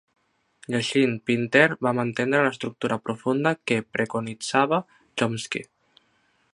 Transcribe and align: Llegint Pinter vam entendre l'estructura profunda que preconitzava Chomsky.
Llegint 0.75 1.11
Pinter 1.31 1.65
vam 1.87 2.01
entendre 2.05 2.41
l'estructura 2.47 2.99
profunda 3.09 3.53
que 3.71 3.79
preconitzava 3.99 4.83
Chomsky. 5.21 5.65